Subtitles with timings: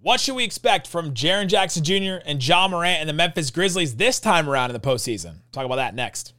[0.00, 2.22] What should we expect from Jaren Jackson Jr.
[2.24, 5.38] and Ja Morant and the Memphis Grizzlies this time around in the postseason?
[5.50, 6.34] Talk about that next.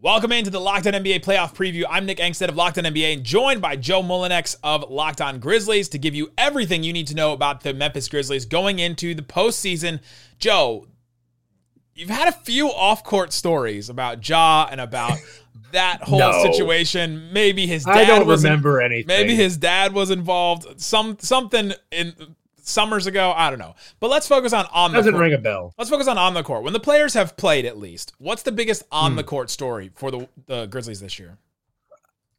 [0.00, 1.84] Welcome into the Locked On NBA playoff preview.
[1.88, 5.38] I'm Nick Angstadt of Locked On NBA and joined by Joe Mullinax of Locked On
[5.38, 9.14] Grizzlies to give you everything you need to know about the Memphis Grizzlies going into
[9.14, 10.00] the postseason.
[10.36, 10.88] Joe,
[11.94, 15.16] you've had a few off-court stories about Ja and about
[15.72, 16.42] that whole No.
[16.42, 17.32] situation.
[17.32, 19.06] Maybe his dad I don't remember anything.
[19.06, 20.80] Maybe his dad was involved.
[20.80, 22.14] Some something in
[22.62, 23.32] summers ago.
[23.36, 23.74] I don't know.
[24.00, 25.22] But let's focus on on the doesn't court.
[25.22, 25.74] ring a bell.
[25.78, 26.62] Let's focus on on the court.
[26.62, 29.16] When the players have played, at least, what's the biggest on Hmm.
[29.16, 31.38] the court story for the the Grizzlies this year?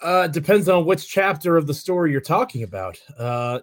[0.01, 2.98] Uh, depends on which chapter of the story you're talking about.
[3.20, 3.59] Uh,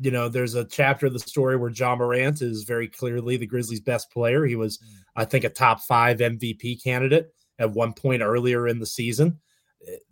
[0.00, 3.46] you know, there's a chapter of the story where Ja Morant is very clearly the
[3.46, 4.44] Grizzlies' best player.
[4.44, 4.78] He was,
[5.16, 9.40] I think, a top five MVP candidate at one point earlier in the season.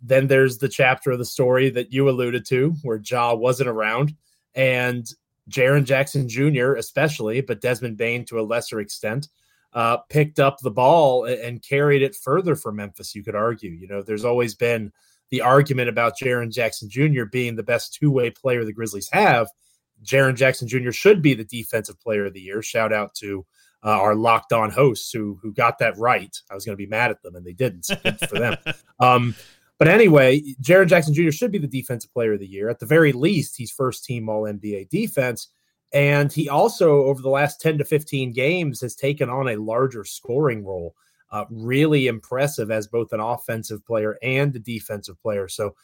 [0.01, 4.13] Then there's the chapter of the story that you alluded to where Ja wasn't around
[4.55, 5.07] and
[5.49, 9.27] Jaren Jackson Jr., especially, but Desmond Bane to a lesser extent,
[9.73, 13.71] uh, picked up the ball and carried it further for Memphis, you could argue.
[13.71, 14.91] You know, there's always been
[15.31, 17.25] the argument about Jaren Jackson Jr.
[17.25, 19.47] being the best two way player the Grizzlies have.
[20.03, 20.91] Jaren Jackson Jr.
[20.91, 22.61] should be the defensive player of the year.
[22.61, 23.45] Shout out to
[23.83, 26.35] uh, our locked on hosts who who got that right.
[26.49, 27.85] I was going to be mad at them and they didn't.
[27.85, 28.57] So good for them.
[28.99, 29.35] Um,
[29.79, 31.31] but anyway, Jaren Jackson Jr.
[31.31, 32.69] should be the defensive player of the year.
[32.69, 35.49] At the very least, he's first team All NBA defense.
[35.91, 40.05] And he also, over the last 10 to 15 games, has taken on a larger
[40.05, 40.95] scoring role.
[41.31, 45.47] Uh, really impressive as both an offensive player and a defensive player.
[45.47, 45.75] So,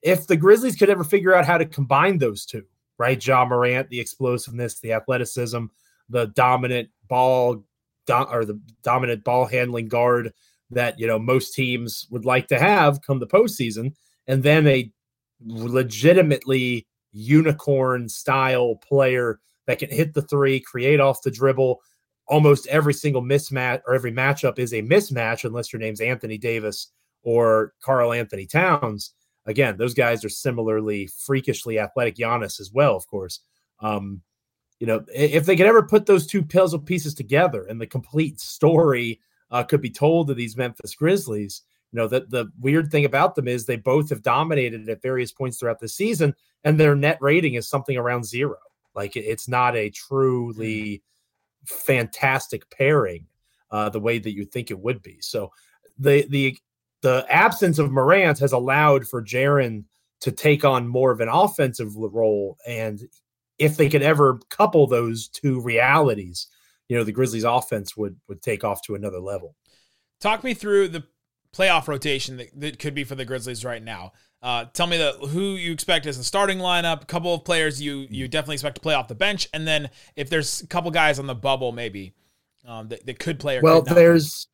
[0.00, 2.64] if the Grizzlies could ever figure out how to combine those two,
[2.98, 3.24] right?
[3.24, 5.66] Ja Morant, the explosiveness, the athleticism,
[6.12, 7.64] the dominant ball,
[8.06, 10.32] do- or the dominant ball handling guard
[10.70, 13.94] that you know most teams would like to have come the postseason,
[14.26, 14.90] and then a
[15.44, 21.80] legitimately unicorn style player that can hit the three, create off the dribble.
[22.26, 26.92] Almost every single mismatch or every matchup is a mismatch, unless your name's Anthony Davis
[27.22, 29.12] or Karl-Anthony Towns.
[29.44, 32.16] Again, those guys are similarly freakishly athletic.
[32.16, 33.40] Giannis as well, of course.
[33.80, 34.22] Um,
[34.82, 38.40] you know, if they could ever put those two puzzle pieces together and the complete
[38.40, 39.20] story
[39.52, 41.62] uh, could be told to these Memphis Grizzlies,
[41.92, 45.30] you know, that the weird thing about them is they both have dominated at various
[45.30, 46.34] points throughout the season,
[46.64, 48.56] and their net rating is something around zero.
[48.92, 51.04] Like it's not a truly
[51.64, 53.28] fantastic pairing
[53.70, 55.18] uh, the way that you think it would be.
[55.20, 55.52] So
[55.96, 56.58] the the
[57.02, 59.84] the absence of Morant has allowed for Jaren
[60.22, 63.00] to take on more of an offensive role, and
[63.62, 66.48] if they could ever couple those two realities,
[66.88, 69.54] you know, the Grizzlies' offense would would take off to another level.
[70.20, 71.04] Talk me through the
[71.54, 74.12] playoff rotation that, that could be for the Grizzlies right now.
[74.42, 77.80] Uh, tell me the who you expect as the starting lineup, a couple of players
[77.80, 80.90] you you definitely expect to play off the bench, and then if there's a couple
[80.90, 82.14] guys on the bubble maybe
[82.66, 83.58] um, that, that could play.
[83.58, 84.48] Or Well, there's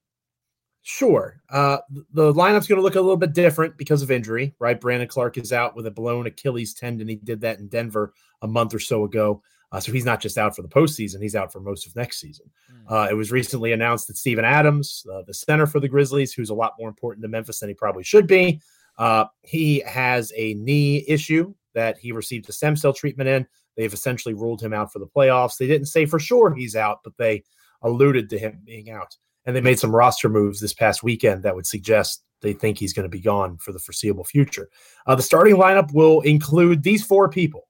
[0.88, 1.76] sure uh,
[2.14, 4.80] the lineup's going to look a little bit different because of injury, right?
[4.80, 7.08] Brandon Clarke is out with a blown Achilles tendon.
[7.08, 10.38] He did that in Denver a month or so ago, uh, so he's not just
[10.38, 12.46] out for the postseason; he's out for most of next season.
[12.70, 12.94] Hmm.
[12.94, 16.50] Uh, it was recently announced that Steven Adams, uh, the center for the Grizzlies, who's
[16.50, 18.58] a lot more important to Memphis than he probably should be,
[18.96, 23.46] uh, he has a knee issue that he received a stem cell treatment in.
[23.76, 25.58] They've essentially ruled him out for the playoffs.
[25.58, 27.44] They didn't say for sure he's out, but they
[27.82, 29.14] alluded to him being out.
[29.48, 32.92] And they made some roster moves this past weekend that would suggest they think he's
[32.92, 34.68] going to be gone for the foreseeable future.
[35.06, 37.66] Uh, the starting lineup will include these four people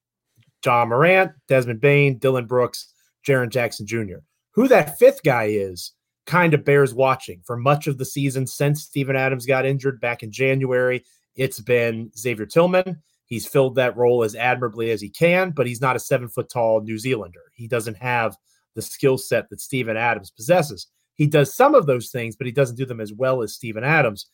[0.66, 2.92] Ja Morant, Desmond Bane, Dillon Brooks,
[3.24, 4.18] Jaren Jackson Jr.
[4.50, 5.92] Who that fifth guy is
[6.26, 7.42] kind of bears watching.
[7.44, 11.04] For much of the season since Steven Adams got injured back in January,
[11.36, 13.00] it's been Xavier Tillman.
[13.26, 16.50] He's filled that role as admirably as he can, but he's not a seven foot
[16.50, 17.52] tall New Zealander.
[17.54, 18.36] He doesn't have
[18.74, 20.88] the skill set that Steven Adams possesses.
[21.18, 23.82] He does some of those things, but he doesn't do them as well as Steven
[23.82, 24.26] Adams.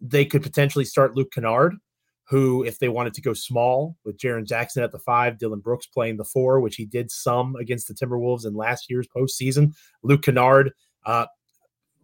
[0.00, 1.74] They could potentially start Luke Kennard,
[2.28, 5.86] who, if they wanted to go small with Jaren Jackson at the five, Dillon Brooks
[5.86, 9.74] playing the four, which he did some against the Timberwolves in last year's postseason.
[10.02, 10.72] Luke Kennard,
[11.06, 11.26] uh,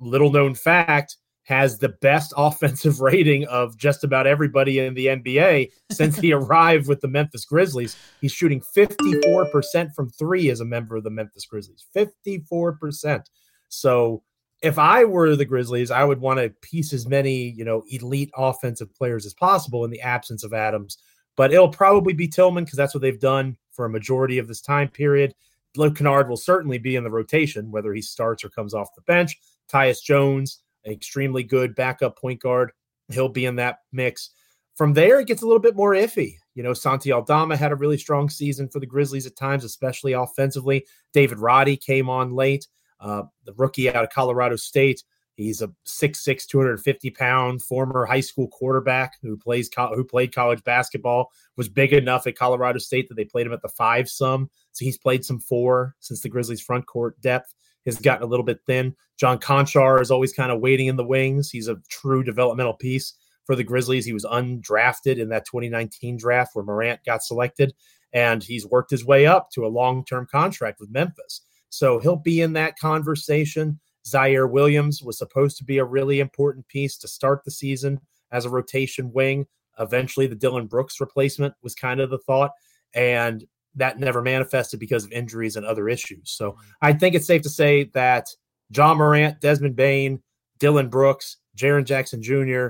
[0.00, 5.71] little known fact, has the best offensive rating of just about everybody in the NBA
[5.91, 7.94] since he arrived with the Memphis Grizzlies.
[8.23, 11.85] He's shooting 54% from three as a member of the Memphis Grizzlies.
[11.94, 13.23] 54%.
[13.69, 14.23] So
[14.62, 18.31] if I were the Grizzlies, I would want to piece as many, you know, elite
[18.37, 20.99] offensive players as possible in the absence of Adams.
[21.37, 24.61] But it'll probably be Tillman because that's what they've done for a majority of this
[24.61, 25.35] time period.
[25.76, 29.03] Luke Kennard will certainly be in the rotation, whether he starts or comes off the
[29.03, 29.38] bench.
[29.73, 32.73] Tyus Jones, an extremely good backup point guard,
[33.12, 34.31] he'll be in that mix.
[34.75, 36.37] From there, it gets a little bit more iffy.
[36.55, 40.12] You know, Santi Aldama had a really strong season for the Grizzlies at times, especially
[40.12, 40.85] offensively.
[41.12, 42.67] David Roddy came on late,
[43.00, 45.03] uh, the rookie out of Colorado State.
[45.35, 51.31] He's a 6'6", 250 pound former high school quarterback who plays who played college basketball.
[51.56, 54.50] Was big enough at Colorado State that they played him at the five some.
[54.73, 57.55] So he's played some four since the Grizzlies front court depth
[57.87, 58.95] has gotten a little bit thin.
[59.17, 61.50] John Konchar is always kind of waiting in the wings.
[61.50, 63.15] He's a true developmental piece
[63.45, 64.05] for the Grizzlies.
[64.05, 67.75] He was undrafted in that 2019 draft where Morant got selected,
[68.12, 71.41] and he's worked his way up to a long term contract with Memphis.
[71.70, 73.79] So he'll be in that conversation.
[74.06, 78.00] Ziaire Williams was supposed to be a really important piece to start the season
[78.32, 79.47] as a rotation wing.
[79.79, 82.53] Eventually, the Dillon Brooks replacement was kind of the thought.
[82.94, 83.44] And
[83.75, 86.31] that never manifested because of injuries and other issues.
[86.31, 86.61] So mm-hmm.
[86.82, 88.26] I think it's safe to say that
[88.71, 90.23] Ja Morant, Desmond Bane,
[90.59, 92.69] Dillon Brooks, Jaren Jackson Jr.,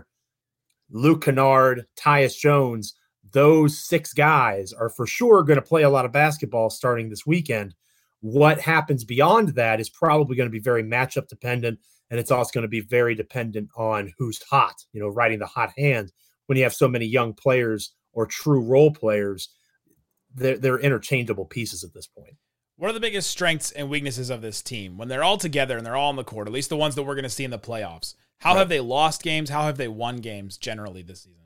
[0.90, 2.94] Luke Kennard, Tyus Jones,
[3.32, 7.26] those six guys are for sure going to play a lot of basketball starting this
[7.26, 7.74] weekend.
[8.20, 11.78] What happens beyond that is probably going to be very matchup dependent.
[12.10, 15.46] And it's also going to be very dependent on who's hot, you know, riding the
[15.46, 16.12] hot hand
[16.46, 19.50] when you have so many young players or true role players.
[20.34, 22.34] They're, they're interchangeable pieces at this point.
[22.76, 25.84] What are the biggest strengths and weaknesses of this team when they're all together and
[25.84, 27.50] they're all on the court, at least the ones that we're going to see in
[27.50, 28.14] the playoffs?
[28.38, 28.60] How right.
[28.60, 29.50] have they lost games?
[29.50, 31.42] How have they won games generally this season?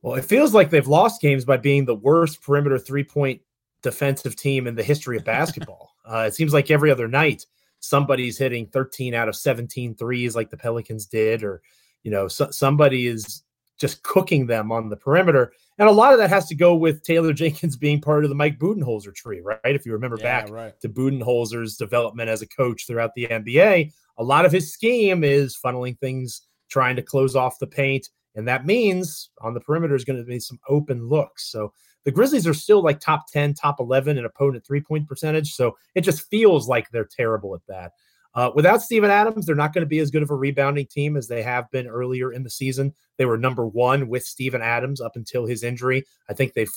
[0.00, 3.40] Well, it feels like they've lost games by being the worst perimeter three point
[3.84, 5.92] defensive team in the history of basketball.
[6.04, 7.46] uh, it seems like every other night
[7.78, 11.62] somebody's hitting 13 out of 17 threes like the Pelicans did, or,
[12.02, 13.42] you know, so, somebody is
[13.78, 15.52] just cooking them on the perimeter.
[15.78, 18.36] And a lot of that has to go with Taylor Jenkins being part of the
[18.36, 19.58] Mike Budenholzer tree, right?
[19.64, 20.80] If you remember yeah, back right.
[20.80, 25.58] to Budenholzer's development as a coach throughout the NBA, a lot of his scheme is
[25.62, 28.08] funneling things, trying to close off the paint.
[28.34, 31.50] And that means on the perimeter is going to be some open looks.
[31.50, 31.72] So
[32.04, 35.54] the Grizzlies are still like top 10, top 11 in opponent three point percentage.
[35.54, 37.92] So it just feels like they're terrible at that.
[38.34, 41.16] Uh, without Steven Adams, they're not going to be as good of a rebounding team
[41.16, 42.92] as they have been earlier in the season.
[43.16, 46.04] They were number one with Steven Adams up until his injury.
[46.28, 46.70] I think they've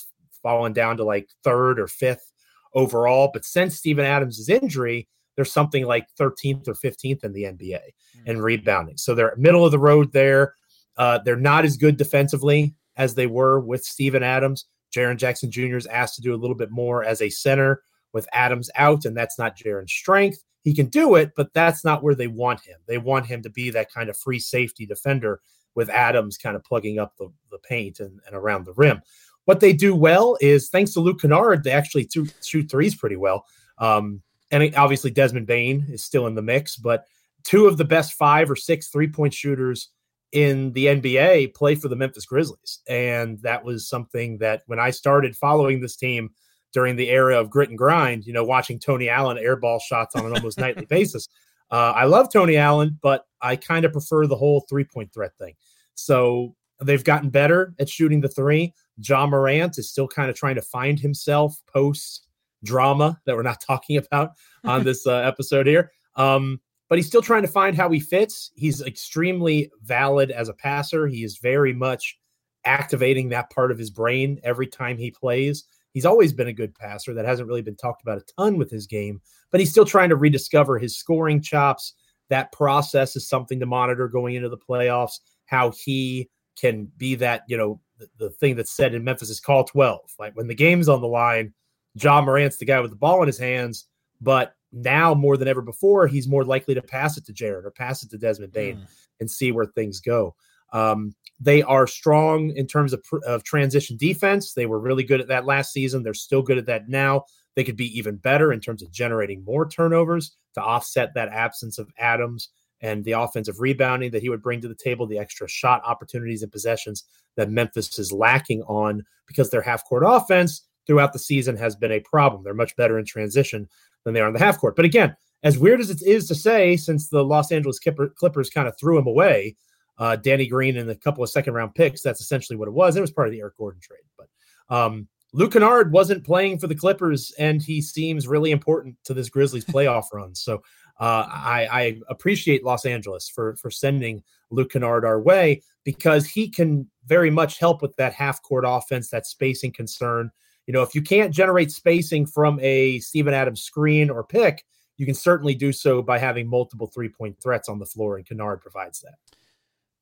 [0.43, 2.31] fallen down to like third or fifth
[2.73, 3.31] overall.
[3.33, 8.27] But since Steven Adams' injury, they're something like 13th or 15th in the NBA mm-hmm.
[8.29, 8.97] in rebounding.
[8.97, 10.55] So they're middle of the road there.
[10.95, 14.65] Uh, they're not as good defensively as they were with Steven Adams.
[14.95, 15.77] Jaren Jackson Jr.
[15.77, 17.81] is asked to do a little bit more as a center
[18.13, 20.43] with Adams out, and that's not Jaren's strength.
[20.61, 22.77] He can do it, but that's not where they want him.
[22.87, 25.41] They want him to be that kind of free safety defender
[25.75, 29.01] with Adams kind of plugging up the, the paint and, and around the rim.
[29.45, 33.15] What they do well is thanks to Luke Kennard, they actually two, shoot threes pretty
[33.15, 33.45] well.
[33.77, 37.05] Um, and obviously Desmond Bane is still in the mix, but
[37.43, 39.89] two of the best five or six three point shooters
[40.31, 42.79] in the NBA play for the Memphis Grizzlies.
[42.89, 46.31] And that was something that when I started following this team
[46.73, 50.25] during the era of grit and grind, you know, watching Tony Allen airball shots on
[50.25, 51.27] an almost nightly basis.
[51.71, 55.31] Uh, I love Tony Allen, but I kind of prefer the whole three point threat
[55.39, 55.53] thing.
[55.95, 58.73] So they've gotten better at shooting the three.
[58.97, 62.27] Ja Morant is still kind of trying to find himself post
[62.63, 64.31] drama that we're not talking about
[64.63, 65.91] on this uh, episode here.
[66.15, 66.59] Um,
[66.89, 68.51] but he's still trying to find how he fits.
[68.55, 71.07] He's extremely valid as a passer.
[71.07, 72.17] He is very much
[72.65, 75.65] activating that part of his brain every time he plays.
[75.93, 77.13] He's always been a good passer.
[77.13, 80.09] That hasn't really been talked about a ton with his game, but he's still trying
[80.09, 81.93] to rediscover his scoring chops.
[82.29, 85.19] That process is something to monitor going into the playoffs.
[85.45, 86.29] How he
[86.59, 87.79] can be that, you know,
[88.17, 89.99] the, thing that's said in Memphis is call 12.
[90.19, 91.53] Like when the game's on the line,
[91.95, 93.87] Ja Morant's the guy with the ball in his hands,
[94.21, 97.71] but now more than ever before, he's more likely to pass it to Jaren or
[97.71, 98.87] pass it to Desmond Bane mm.
[99.19, 100.35] and see where things go.
[100.73, 104.53] Um, they are strong in terms of, of transition defense.
[104.53, 106.03] They were really good at that last season.
[106.03, 107.25] They're still good at that now.
[107.55, 111.77] They could be even better in terms of generating more turnovers to offset that absence
[111.77, 112.49] of Adams
[112.81, 116.43] and the offensive rebounding that he would bring to the table, the extra shot opportunities
[116.43, 117.03] and possessions
[117.35, 121.91] that Memphis is lacking on because their half court offense throughout the season has been
[121.91, 122.43] a problem.
[122.43, 123.67] They're much better in transition
[124.03, 124.75] than they are in the half court.
[124.75, 128.67] But again, as weird as it is to say, since the Los Angeles Clippers kind
[128.67, 129.55] of threw him away,
[129.99, 132.95] uh, Danny Green and a couple of second round picks, that's essentially what it was.
[132.95, 134.01] It was part of the Eric Gordon trade.
[134.17, 139.13] But um, Luke Kennard wasn't playing for the Clippers, and he seems really important to
[139.13, 140.33] this Grizzlies playoff run.
[140.35, 140.61] So
[140.99, 146.49] uh, I, I, appreciate Los Angeles for for sending Luke Kennard our way because he
[146.49, 150.31] can very much help with that half court offense, that spacing concern
[150.67, 154.63] you know, if you can't generate spacing from a Steven Adams screen or pick,
[154.97, 158.27] you can certainly do so by having multiple three point threats on the floor, and
[158.27, 159.15] Kennard provides that.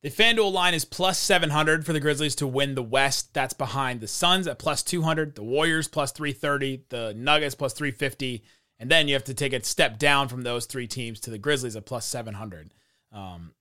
[0.01, 3.33] The FanDuel line is plus 700 for the Grizzlies to win the West.
[3.33, 8.43] That's behind the Suns at plus 200, the Warriors plus 330, the Nuggets plus 350.
[8.77, 11.39] And then you have to take a step down from those three teams to the
[11.39, 12.71] Grizzlies at plus 700.
[13.11, 13.53] Um,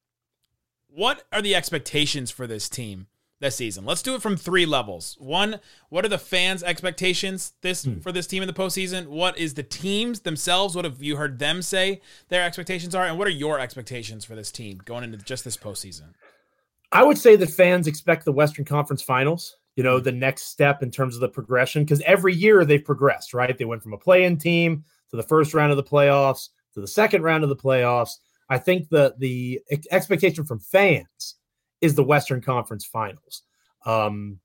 [0.89, 3.07] what are the expectations for this team
[3.41, 3.85] this season?
[3.85, 5.17] Let's do it from three levels.
[5.19, 8.01] One, what are the fans' expectations this hmm.
[8.01, 9.07] for this team in the postseason?
[9.09, 10.75] What is the teams themselves?
[10.77, 13.05] What have you heard them say their expectations are?
[13.05, 16.15] And what are your expectations for this team going into just this postseason?
[16.93, 20.83] I would say that fans expect the Western Conference Finals, you know, the next step
[20.83, 23.57] in terms of the progression, because every year they've progressed, right?
[23.57, 26.81] They went from a play in team to the first round of the playoffs to
[26.81, 28.19] the second round of the playoffs.
[28.49, 29.61] I think the the
[29.91, 31.37] expectation from fans
[31.85, 33.43] is the Western Conference Finals.
[33.85, 34.41] Um,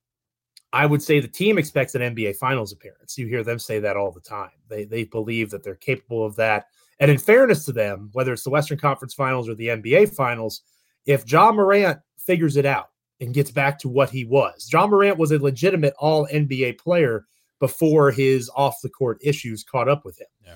[0.73, 3.17] I would say the team expects an NBA Finals appearance.
[3.17, 4.51] You hear them say that all the time.
[4.67, 6.65] They they believe that they're capable of that.
[6.99, 10.61] And in fairness to them, whether it's the Western Conference Finals or the NBA Finals,
[11.05, 12.89] if Ja Morant figures it out
[13.21, 14.69] and gets back to what he was.
[14.71, 17.25] Ja Morant was a legitimate all NBA player
[17.59, 20.27] before his off the court issues caught up with him.
[20.45, 20.55] Yeah.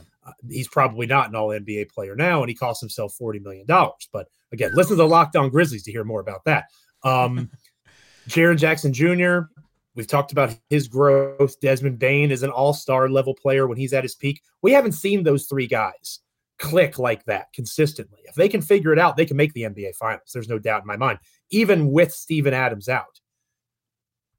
[0.50, 3.66] He's probably not an all NBA player now, and he costs himself $40 million.
[4.12, 6.66] But again, listen to the Locked On Grizzlies to hear more about that.
[7.04, 7.50] Um,
[8.28, 9.50] Jaren Jackson Jr.,
[9.96, 11.60] we've talked about his growth.
[11.60, 14.42] Desmond Bane is an all star level player when he's at his peak.
[14.62, 16.20] We haven't seen those three guys
[16.60, 18.22] click like that consistently.
[18.26, 20.32] If they can figure it out, they can make the NBA finals.
[20.34, 23.20] There's no doubt in my mind, even with Steven Adams out.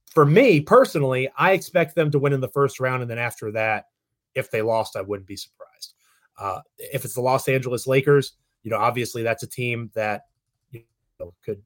[0.07, 3.03] For me personally, I expect them to win in the first round.
[3.03, 3.87] And then after that,
[4.35, 5.95] if they lost, I wouldn't be surprised.
[6.39, 10.23] Uh, if it's the Los Angeles Lakers, you know, obviously that's a team that
[10.71, 10.83] you
[11.21, 11.63] know, could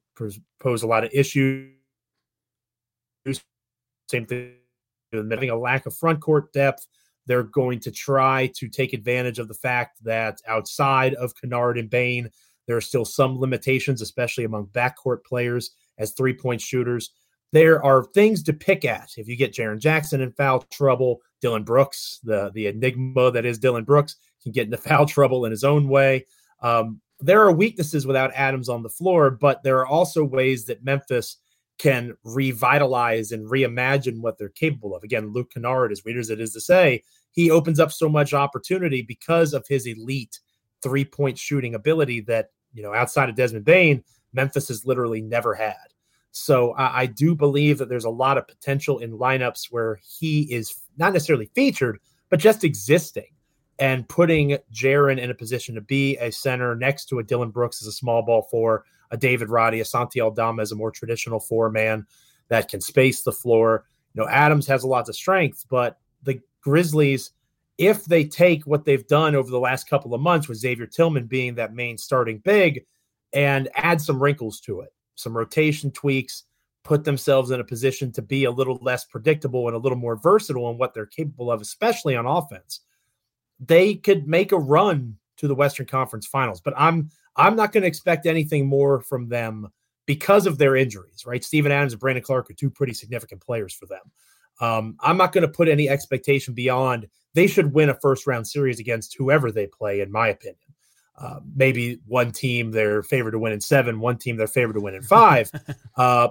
[0.59, 1.71] pose a lot of issues.
[4.09, 4.53] Same thing,
[5.11, 6.87] having a lack of front court depth
[7.29, 11.87] they're going to try to take advantage of the fact that outside of Kennard and
[11.87, 12.27] Bane,
[12.65, 17.11] there are still some limitations, especially among backcourt players as three point shooters.
[17.51, 19.11] There are things to pick at.
[19.17, 23.57] If you get Jaren Jackson in foul trouble, Dillon Brooks, the, the enigma that is
[23.57, 26.25] Dillon Brooks, can get into foul trouble in his own way.
[26.61, 30.83] Um, there are weaknesses without Adams on the floor, but there are also ways that
[30.83, 31.37] Memphis
[31.77, 35.03] can revitalize and reimagine what they're capable of.
[35.03, 38.33] Again, Luke Kennard, as weird as it is to say, he opens up so much
[38.33, 40.39] opportunity because of his elite
[40.81, 44.03] three point shooting ability that, you know, outside of Desmond Bane,
[44.33, 45.75] Memphis has literally never had.
[46.31, 50.41] So I, I do believe that there's a lot of potential in lineups where he
[50.53, 53.27] is not necessarily featured, but just existing
[53.79, 57.81] and putting Jaren in a position to be a center next to a Dillon Brooks
[57.81, 61.39] as a small ball four, a David Roddy, a Santi Aldama as a more traditional
[61.39, 62.05] four man
[62.49, 63.85] that can space the floor.
[64.13, 67.31] You know, Adams has a lot of strength, but the Grizzlies,
[67.77, 71.27] if they take what they've done over the last couple of months with Xavier Tillman
[71.27, 72.85] being that main starting big
[73.31, 76.43] and add some wrinkles to it, some rotation tweaks,
[76.83, 80.15] put themselves in a position to be a little less predictable and a little more
[80.15, 82.81] versatile in what they're capable of, especially on offense,
[83.59, 86.61] they could make a run to the Western Conference Finals.
[86.61, 89.67] But I'm I'm not going to expect anything more from them
[90.05, 91.43] because of their injuries, right?
[91.43, 94.11] Steven Adams and Brandon Clarke are two pretty significant players for them.
[94.59, 98.47] Um, I'm not going to put any expectation beyond they should win a first round
[98.47, 100.68] series against whoever they play, in my opinion.
[101.19, 104.79] Uh, maybe one team they're favored to win in seven, one team they're favored to
[104.79, 105.51] win in five.
[105.97, 106.29] uh,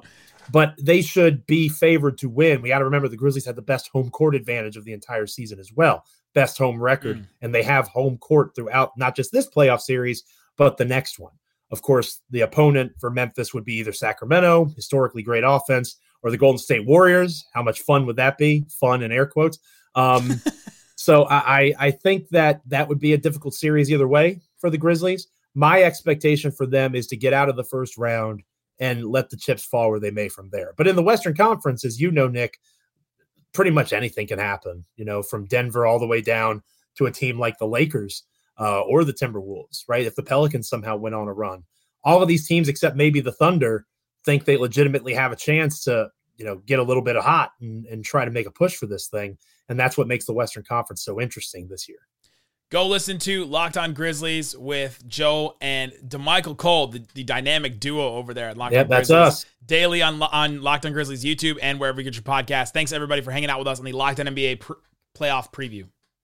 [0.51, 2.63] but they should be favored to win.
[2.63, 5.27] We got to remember the Grizzlies had the best home court advantage of the entire
[5.27, 6.05] season as well,
[6.35, 7.27] best home record, mm.
[7.43, 10.25] and they have home court throughout not just this playoff series,
[10.57, 11.33] but the next one.
[11.71, 16.39] Of course, the opponent for Memphis would be either Sacramento, historically great offense, or the
[16.39, 17.45] Golden State Warriors.
[17.53, 18.65] How much fun would that be?
[18.81, 19.59] Fun in air quotes.
[19.95, 20.41] Um,
[20.97, 24.79] so I, I think that that would be a difficult series either way for the
[24.79, 25.29] Grizzlies.
[25.55, 28.43] My expectation for them is to get out of the first round
[28.81, 30.73] and let the chips fall where they may from there.
[30.77, 32.59] But in the Western Conference, as you know, Nick,
[33.53, 34.85] pretty much anything can happen.
[34.97, 36.63] You know, from Denver all the way down
[36.97, 38.25] to a team like the Lakers
[38.59, 40.07] uh, or the Timberwolves, right?
[40.07, 41.65] If the Pelicans somehow went on a run,
[42.05, 43.87] all of these teams, except maybe the Thunder,
[44.25, 47.53] think they legitimately have a chance to, you know, get a little bit of hot
[47.61, 49.39] and, and try to make a push for this thing.
[49.69, 51.99] And that's what makes the Western Conference so interesting this year.
[52.71, 58.17] Go listen to Locked On Grizzlies with Joe and DeMichael Cole, the, the dynamic duo
[58.17, 59.09] over there at Locked yep, On Grizzlies.
[59.09, 59.47] that's us.
[59.65, 62.73] Daily on, on Locked On Grizzlies YouTube and wherever you get your podcast.
[62.73, 64.75] Thanks, everybody, for hanging out with us on the Locked On NBA pr-
[65.17, 65.87] playoff preview.